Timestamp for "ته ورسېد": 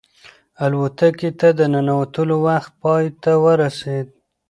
3.23-4.07